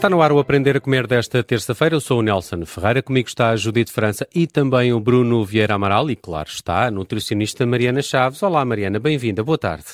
[0.00, 1.94] Está no ar o Aprender a Comer desta terça-feira.
[1.94, 5.74] Eu sou o Nelson Ferreira, comigo está a Judite França e também o Bruno Vieira
[5.74, 8.42] Amaral e, claro, está a nutricionista Mariana Chaves.
[8.42, 9.84] Olá, Mariana, bem-vinda, boa tarde.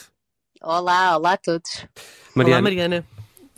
[0.63, 1.89] Olá, olá a todos.
[2.37, 2.55] Mariana.
[2.55, 3.07] Olá, Mariana.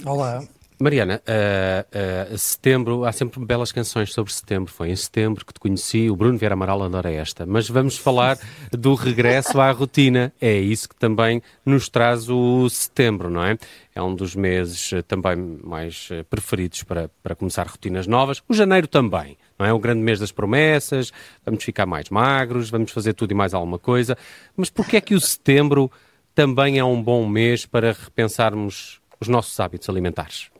[0.06, 0.42] Olá.
[0.80, 4.72] Mariana, uh, uh, setembro, há sempre belas canções sobre setembro.
[4.72, 7.44] Foi em setembro que te conheci, o Bruno Vieira Amaral adora esta.
[7.44, 8.38] Mas vamos falar
[8.70, 10.32] do regresso à rotina.
[10.40, 13.58] É isso que também nos traz o setembro, não é?
[13.92, 18.40] É um dos meses uh, também mais preferidos para, para começar rotinas novas.
[18.48, 19.72] O janeiro também, não é?
[19.72, 21.12] O grande mês das promessas,
[21.44, 24.16] vamos ficar mais magros, vamos fazer tudo e mais alguma coisa.
[24.56, 25.90] Mas porquê é que o setembro
[26.36, 30.56] também é um bom mês para repensarmos os nossos hábitos alimentares?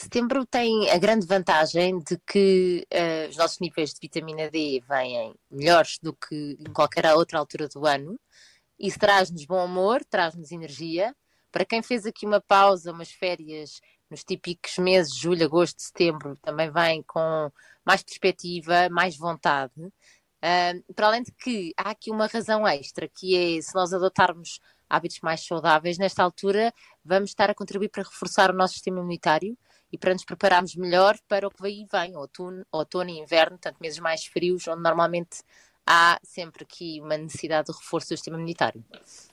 [0.00, 5.34] Setembro tem a grande vantagem de que uh, os nossos níveis de vitamina D vêm
[5.50, 8.18] melhores do que em qualquer outra altura do ano.
[8.78, 11.14] Isso traz-nos bom humor, traz-nos energia.
[11.52, 16.70] Para quem fez aqui uma pausa, umas férias nos típicos meses, julho, agosto, setembro, também
[16.70, 17.52] vem com
[17.84, 19.82] mais perspectiva, mais vontade.
[19.82, 24.60] Uh, para além de que há aqui uma razão extra, que é se nós adotarmos
[24.88, 26.72] hábitos mais saudáveis, nesta altura
[27.04, 29.58] vamos estar a contribuir para reforçar o nosso sistema imunitário
[29.92, 33.58] e para nos prepararmos melhor para o que vem e vem, outono, outono e inverno,
[33.58, 35.42] tanto meses mais frios, onde normalmente
[35.86, 38.84] há sempre aqui uma necessidade de reforço do sistema imunitário.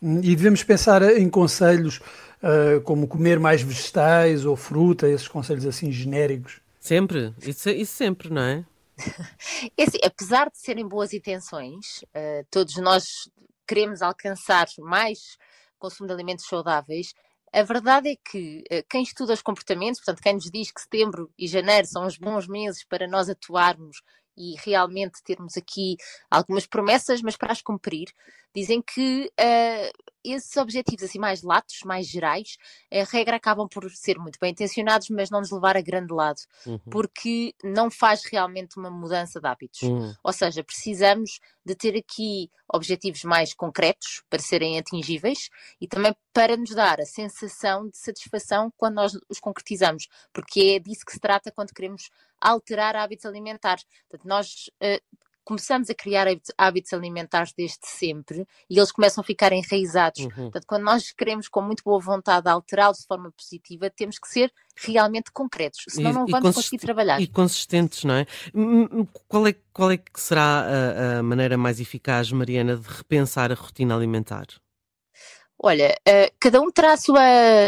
[0.01, 5.91] E devemos pensar em conselhos uh, como comer mais vegetais ou fruta, esses conselhos assim
[5.91, 6.59] genéricos?
[6.79, 8.65] Sempre, isso, isso sempre, não é?
[9.77, 13.29] é assim, apesar de serem boas intenções, uh, todos nós
[13.67, 15.37] queremos alcançar mais
[15.77, 17.13] consumo de alimentos saudáveis,
[17.53, 21.31] a verdade é que uh, quem estuda os comportamentos, portanto, quem nos diz que setembro
[21.37, 24.01] e janeiro são os bons meses para nós atuarmos
[24.37, 25.97] e realmente termos aqui
[26.29, 28.07] algumas promessas, mas para as cumprir,
[28.55, 29.91] dizem que uh,
[30.33, 32.57] esses objetivos assim mais latos, mais gerais,
[32.91, 36.39] a regra acabam por ser muito bem intencionados, mas não nos levar a grande lado,
[36.65, 36.79] uhum.
[36.91, 39.81] porque não faz realmente uma mudança de hábitos.
[39.81, 40.13] Uhum.
[40.23, 45.49] Ou seja, precisamos de ter aqui objetivos mais concretos para serem atingíveis
[45.79, 50.79] e também para nos dar a sensação de satisfação quando nós os concretizamos, porque é
[50.79, 53.85] disso que se trata quando queremos alterar hábitos alimentares.
[54.09, 56.27] Portanto, nós uh, começamos a criar
[56.57, 60.25] hábitos alimentares desde sempre e eles começam a ficar enraizados.
[60.25, 60.29] Uhum.
[60.29, 64.51] Portanto, quando nós queremos com muito boa vontade alterá-los de forma positiva, temos que ser
[64.75, 67.21] realmente concretos, senão e, não vamos conseguir trabalhar.
[67.21, 68.27] E consistentes, não é?
[69.29, 73.55] Qual é, qual é que será a, a maneira mais eficaz, Mariana, de repensar a
[73.55, 74.47] rotina alimentar?
[75.57, 77.21] Olha, uh, cada um terá a sua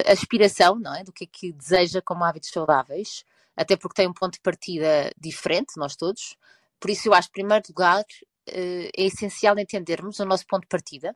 [0.05, 1.05] aspiração, não é?
[1.05, 3.23] Do que é que deseja como hábitos saudáveis,
[3.55, 6.35] até porque tem um ponto de partida diferente, nós todos.
[6.79, 8.03] Por isso, eu acho, em primeiro lugar,
[8.47, 11.15] eh, é essencial entendermos o nosso ponto de partida.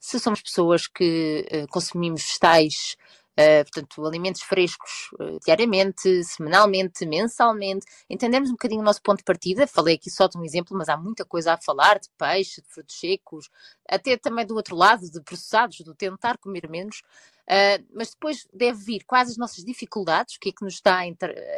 [0.00, 2.96] Se somos pessoas que eh, consumimos vegetais,
[3.38, 9.24] Uh, portanto, alimentos frescos uh, diariamente, semanalmente, mensalmente, entendemos um bocadinho o nosso ponto de
[9.24, 9.64] partida.
[9.64, 12.68] Falei aqui só de um exemplo, mas há muita coisa a falar de peixe, de
[12.68, 13.48] frutos secos,
[13.88, 17.04] até também do outro lado, de processados, do tentar comer menos.
[17.48, 20.98] Uh, mas depois deve vir quais as nossas dificuldades, o que é que nos está
[20.98, 21.04] a,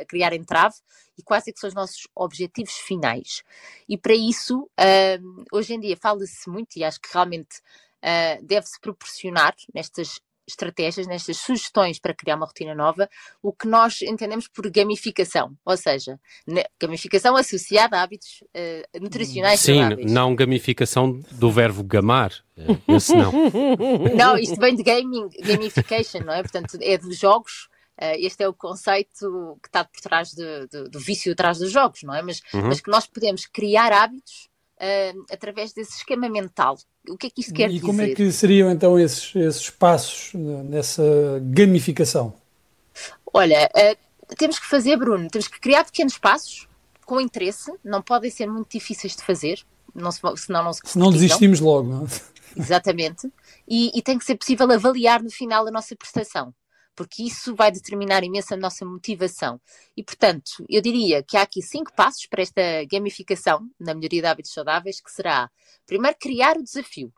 [0.02, 0.76] a criar entrave
[1.16, 3.42] e quais é que são os nossos objetivos finais.
[3.88, 4.70] E para isso,
[5.50, 7.60] hoje em dia fala-se muito, e acho que realmente
[8.42, 13.08] deve-se proporcionar nestas estratégias, nestas sugestões para criar uma rotina nova,
[13.42, 16.18] o que nós entendemos por gamificação, ou seja,
[16.80, 20.12] gamificação associada a hábitos uh, nutricionais Sim, saudáveis.
[20.12, 23.32] não gamificação do verbo gamar, eh, esse não.
[24.14, 26.42] não, isto vem de gaming, gamification, não é?
[26.42, 27.68] Portanto, é dos jogos,
[28.02, 31.70] Uh, este é o conceito que está por trás de, de, do vício atrás dos
[31.70, 32.22] jogos, não é?
[32.22, 32.68] Mas, uhum.
[32.68, 34.48] mas que nós podemos criar hábitos
[34.80, 36.78] uh, através desse esquema mental.
[37.10, 37.84] O que é que isto quer e dizer?
[37.84, 41.02] E como é que seriam então esses, esses passos nessa
[41.42, 42.32] gamificação?
[43.32, 46.68] Olha, uh, temos que fazer, Bruno, temos que criar pequenos passos
[47.04, 49.60] com interesse, não podem ser muito difíceis de fazer,
[49.94, 52.08] não se, senão não se Se não desistimos logo, não é?
[52.56, 53.30] Exatamente.
[53.66, 56.52] E, e, tem que ser possível avaliar no final a nossa prestação
[57.00, 59.58] porque isso vai determinar imenso a nossa motivação.
[59.96, 62.60] E, portanto, eu diria que há aqui cinco passos para esta
[62.92, 65.50] gamificação na melhoria de hábitos saudáveis, que será,
[65.86, 67.08] primeiro, criar o desafio.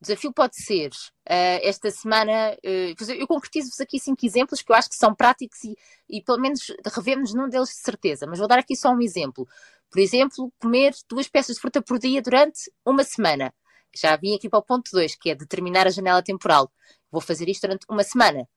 [0.00, 4.74] O desafio pode ser, uh, esta semana, uh, eu concretizo-vos aqui cinco exemplos que eu
[4.74, 5.76] acho que são práticos e,
[6.08, 6.62] e pelo menos
[6.92, 9.46] revemos num deles de certeza, mas vou dar aqui só um exemplo.
[9.88, 13.54] Por exemplo, comer duas peças de fruta por dia durante uma semana.
[13.94, 16.72] Já vim aqui para o ponto 2, que é determinar a janela temporal.
[17.08, 18.48] Vou fazer isto durante uma semana.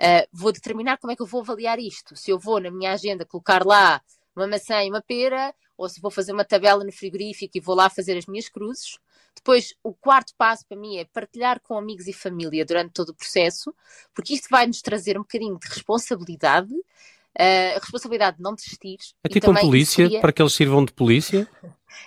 [0.00, 2.16] Uh, vou determinar como é que eu vou avaliar isto.
[2.16, 4.00] Se eu vou na minha agenda colocar lá
[4.34, 7.74] uma maçã e uma pera, ou se vou fazer uma tabela no frigorífico e vou
[7.74, 8.98] lá fazer as minhas cruzes.
[9.34, 13.14] Depois, o quarto passo para mim é partilhar com amigos e família durante todo o
[13.14, 13.72] processo,
[14.12, 18.98] porque isto vai nos trazer um bocadinho de responsabilidade, uh, a responsabilidade de não desistir.
[19.22, 20.20] É tipo uma polícia, seria...
[20.20, 21.48] para que eles sirvam de polícia?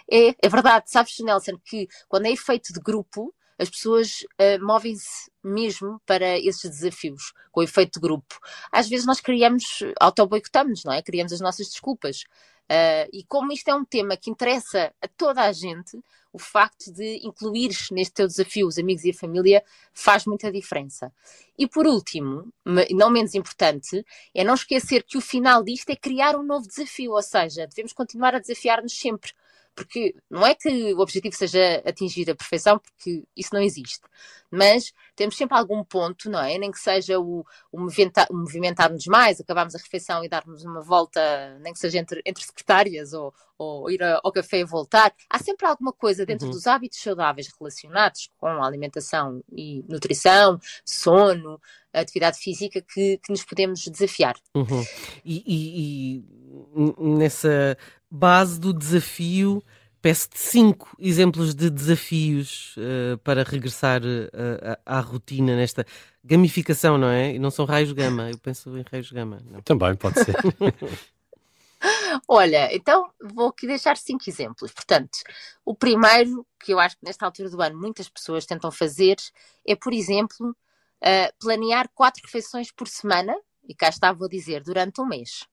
[0.09, 0.91] É, é verdade.
[0.91, 6.69] Sabes, Nelson, que quando é efeito de grupo, as pessoas uh, movem-se mesmo para esses
[6.69, 8.39] desafios, com o efeito de grupo.
[8.71, 9.63] Às vezes nós criamos,
[9.99, 11.01] auto-boicotamos, não é?
[11.01, 12.23] Criamos as nossas desculpas.
[12.71, 15.99] Uh, e como isto é um tema que interessa a toda a gente,
[16.31, 21.11] o facto de incluir neste teu desafio os amigos e a família faz muita diferença.
[21.57, 22.51] E por último,
[22.91, 27.11] não menos importante, é não esquecer que o final disto é criar um novo desafio,
[27.11, 29.33] ou seja, devemos continuar a desafiar-nos sempre
[29.75, 34.01] porque não é que o objetivo seja atingir a perfeição, porque isso não existe,
[34.50, 36.57] mas temos sempre algum ponto, não é?
[36.57, 37.79] Nem que seja o, o,
[38.31, 43.13] movimentar-nos mais, acabarmos a refeição e darmos uma volta, nem que seja entre, entre secretárias
[43.13, 45.13] ou, ou ir ao café e voltar.
[45.29, 46.53] Há sempre alguma coisa dentro uhum.
[46.53, 51.59] dos hábitos saudáveis relacionados com alimentação e nutrição, sono,
[51.94, 54.35] atividade física que, que nos podemos desafiar.
[54.56, 54.83] Uhum.
[55.23, 57.77] E, e, e, nessa
[58.11, 59.63] base do desafio,
[60.01, 65.85] peço-te cinco exemplos de desafios uh, para regressar uh, à, à rotina nesta
[66.23, 67.33] gamificação, não é?
[67.33, 69.41] E não são raios gama, eu penso em raios gama.
[69.49, 69.61] Não.
[69.61, 70.35] Também pode ser.
[72.27, 74.71] Olha, então vou aqui deixar cinco exemplos.
[74.71, 75.19] Portanto,
[75.65, 79.15] o primeiro, que eu acho que nesta altura do ano muitas pessoas tentam fazer,
[79.65, 83.35] é, por exemplo, uh, planear quatro refeições por semana,
[83.67, 85.47] e cá está, vou dizer, durante um mês.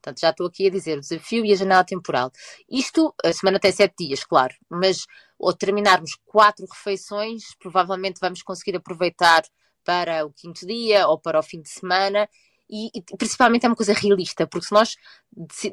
[0.00, 2.30] Portanto, já estou aqui a dizer o desafio e a janela temporal.
[2.70, 5.06] Isto, a semana tem sete dias, claro, mas
[5.40, 9.42] ao terminarmos quatro refeições, provavelmente vamos conseguir aproveitar
[9.84, 12.28] para o quinto dia ou para o fim de semana.
[12.70, 14.94] E, e principalmente é uma coisa realista, porque se nós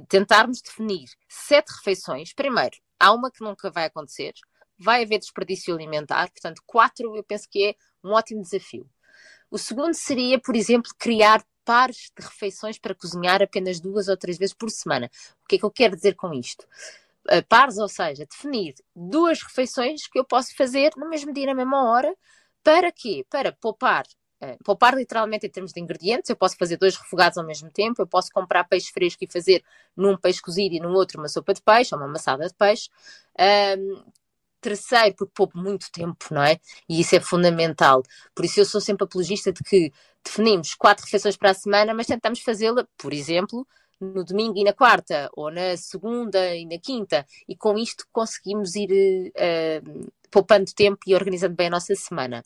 [0.08, 4.34] tentarmos definir sete refeições, primeiro, há uma que nunca vai acontecer,
[4.78, 8.90] vai haver desperdício alimentar, portanto, quatro eu penso que é um ótimo desafio.
[9.52, 14.38] O segundo seria, por exemplo, criar pares de refeições para cozinhar apenas duas ou três
[14.38, 15.10] vezes por semana.
[15.44, 16.66] O que é que eu quero dizer com isto?
[17.28, 21.56] Uh, pares, ou seja, definir duas refeições que eu posso fazer no mesmo dia, na
[21.56, 22.16] mesma hora,
[22.64, 23.26] para quê?
[23.30, 24.06] Para poupar.
[24.42, 28.02] Uh, poupar literalmente em termos de ingredientes, eu posso fazer dois refogados ao mesmo tempo,
[28.02, 29.64] eu posso comprar peixe fresco e fazer
[29.98, 32.90] num peixe cozido e no outro uma sopa de peixe ou uma massada de peixe.
[33.34, 34.04] Uh,
[34.66, 36.60] terceiro, porque poupo muito tempo, não é?
[36.90, 38.02] E isso é fundamental.
[38.34, 39.92] Por isso eu sou sempre apologista de que
[40.24, 43.68] definimos quatro refeições para a semana, mas tentamos fazê-la, por exemplo,
[44.02, 48.76] no domingo e na quarta, ou na segunda e na quinta, e com isto conseguimos
[48.76, 52.44] ir uh, poupando tempo e organizando bem a nossa semana.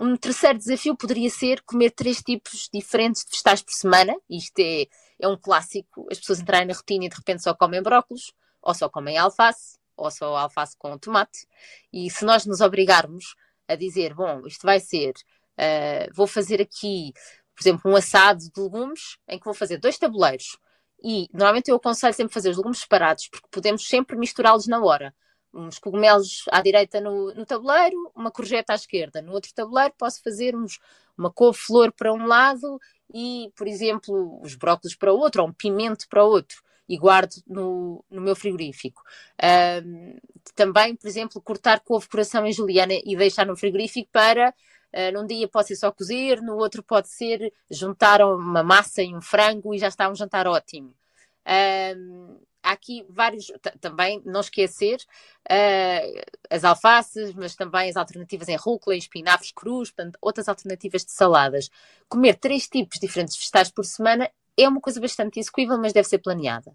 [0.00, 4.16] Um terceiro desafio poderia ser comer três tipos diferentes de vegetais por semana.
[4.28, 4.86] Isto é,
[5.20, 8.74] é um clássico, as pessoas entrarem na rotina e de repente só comem brócolos, ou
[8.74, 11.46] só comem alface, ou só alface com tomate.
[11.92, 13.34] E se nós nos obrigarmos
[13.68, 15.12] a dizer, bom, isto vai ser,
[15.58, 17.12] uh, vou fazer aqui,
[17.54, 20.58] por exemplo, um assado de legumes em que vou fazer dois tabuleiros.
[21.02, 25.14] E normalmente eu aconselho sempre fazer os legumes separados, porque podemos sempre misturá-los na hora.
[25.52, 29.22] Uns cogumelos à direita no, no tabuleiro, uma courgette à esquerda.
[29.22, 30.80] No outro tabuleiro posso fazer uns,
[31.16, 32.80] uma couve-flor para um lado
[33.12, 36.98] e, por exemplo, os brócolis para o outro, ou um pimento para o outro e
[36.98, 39.02] guardo no, no meu frigorífico.
[40.54, 45.26] Também, por exemplo, cortar couve, coração em juliana e deixar no frigorífico para uh, num
[45.26, 49.74] dia pode ser só cozer, no outro pode ser juntar uma massa e um frango
[49.74, 50.94] e já está um jantar ótimo.
[52.64, 58.96] Há aqui vários, também não esquecer uh, as alfaces, mas também as alternativas em rúcula,
[58.96, 61.68] em espinafres crus, portanto, outras alternativas de saladas.
[62.08, 66.08] Comer três tipos diferentes de vegetais por semana é uma coisa bastante execuível, mas deve
[66.08, 66.72] ser planeada.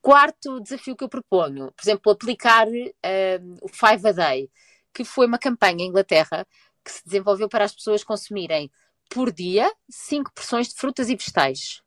[0.00, 4.50] Quarto desafio que eu proponho, por exemplo, aplicar uh, o Five a Day,
[4.92, 6.46] que foi uma campanha em Inglaterra
[6.84, 8.70] que se desenvolveu para as pessoas consumirem
[9.08, 11.82] por dia cinco porções de frutas e vegetais.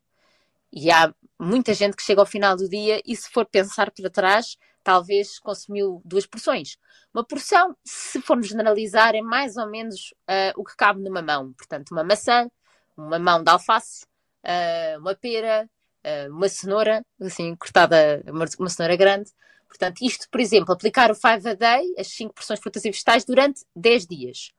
[0.72, 4.10] E há muita gente que chega ao final do dia e, se for pensar para
[4.10, 6.78] trás, talvez consumiu duas porções.
[7.12, 11.52] Uma porção, se formos generalizar, é mais ou menos uh, o que cabe numa mão.
[11.52, 12.48] Portanto, uma maçã,
[12.96, 14.06] uma mão de alface,
[14.46, 15.68] uh, uma pera,
[16.04, 19.30] uh, uma cenoura, assim, cortada, uma, uma, cenoura grande.
[19.68, 22.90] Portanto, isto, por exemplo, aplicar o 5 a day, as 5 porções de frutas e
[22.90, 24.52] vegetais, durante 10 dias.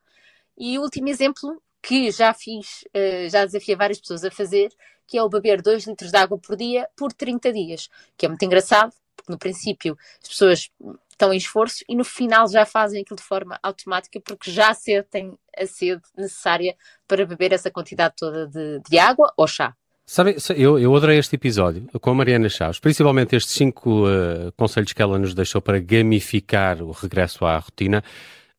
[0.58, 4.70] E o último exemplo, que já fiz, uh, já desafiei várias pessoas a fazer,
[5.08, 8.30] que é o beber 2 litros de água por dia por 30 dias, que é
[8.30, 10.70] muito engraçado, porque no princípio as pessoas
[11.18, 15.34] estão em esforço e no final já fazem aquilo de forma automática porque já sentem
[15.58, 16.76] a sede necessária
[17.08, 19.74] para beber essa quantidade toda de, de água ou chá.
[20.06, 24.94] Sabem, eu, eu adorei este episódio com a Mariana Chaves, principalmente estes cinco uh, conselhos
[24.94, 28.02] que ela nos deixou para gamificar o regresso à rotina.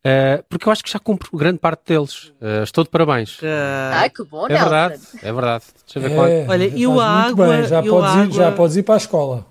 [0.00, 2.26] Uh, porque eu acho que já cumpro grande parte deles.
[2.40, 3.38] Uh, estou de parabéns.
[3.92, 5.64] Ai, que bom, É verdade, é verdade.
[5.86, 6.50] Deixa eu ver É, quanto.
[6.50, 8.98] Olha, e o água- bem, Já e o podes, ir, já podes ir para a
[8.98, 9.46] escola.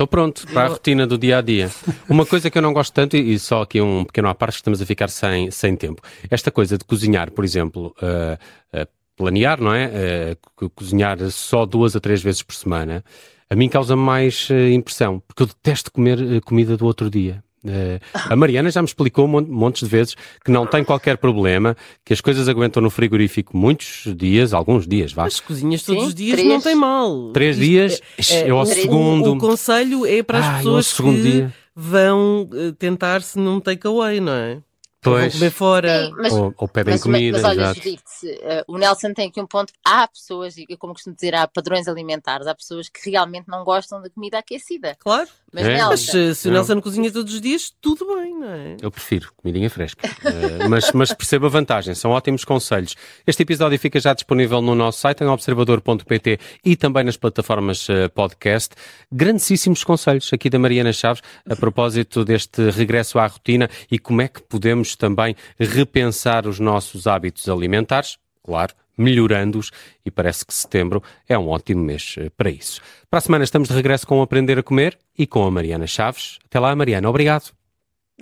[0.00, 1.70] Estou pronto para a rotina do dia a dia.
[2.08, 4.60] Uma coisa que eu não gosto tanto, e só aqui um pequeno à parte, que
[4.60, 6.00] estamos a ficar sem, sem tempo.
[6.30, 10.38] Esta coisa de cozinhar, por exemplo, uh, uh, planear, não é?
[10.58, 13.04] Uh, cozinhar só duas a três vezes por semana,
[13.50, 17.44] a mim causa mais impressão, porque eu detesto comer comida do outro dia.
[17.64, 20.14] Uh, a Mariana já me explicou mon- montes de vezes
[20.44, 25.12] que não tem qualquer problema, que as coisas aguentam no frigorífico muitos dias, alguns dias,
[25.12, 25.24] vá.
[25.24, 26.48] Mas cozinhas todos Sim, os dias três.
[26.48, 27.32] não tem mal.
[27.32, 28.00] Três Isto dias,
[28.30, 29.32] é- eu ao o- segundo.
[29.34, 31.54] O, conselho é para as Ah, pessoas segundo que dia.
[31.76, 34.62] vão eh, tentar-se num takeaway, não é?
[35.06, 35.32] Ou Vão Pois.
[35.32, 36.04] comer fora.
[36.06, 37.74] Sim, mas, Ou, ou pedem mas, comida, mas olha, exato.
[37.76, 38.02] Judite,
[38.42, 39.72] eh, o Nelson tem aqui um ponto.
[39.82, 44.02] Há pessoas, e como costumo dizer, há padrões alimentares, há pessoas que realmente não gostam
[44.02, 44.94] de comida aquecida.
[44.98, 45.26] Claro.
[45.52, 45.74] Mas É?
[45.74, 46.58] Nelson, Mas eh, se o Não.
[46.58, 48.76] Nelson cozinha todos os dias, tudo bem, não é?
[48.80, 50.08] Eu prefiro comidinha fresca.
[50.30, 52.94] Eh, mas, mas percebo a vantagem, são ótimos conselhos.
[53.26, 58.08] Este episódio fica já disponível no nosso site, em observador.pt e também nas plataformas eh,
[58.08, 58.74] podcast.
[59.10, 64.28] Grandíssimos conselhos aqui da Mariana Chaves a propósito deste regresso à rotina e como é
[64.28, 68.18] que podemos também repensar os nossos hábitos alimentares.
[68.44, 69.70] Claro, melhorando-os
[70.04, 72.80] e parece que setembro é um ótimo mês eh, para isso.
[73.08, 75.86] Para a semana estamos de regresso com o Aprender a Comer e com a Mariana
[75.86, 76.38] Chaves.
[76.44, 77.08] Até lá, Mariana.
[77.08, 77.52] Obrigado.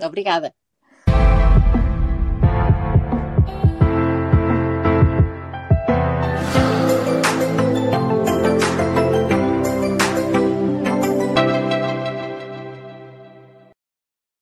[0.01, 0.53] obrigada.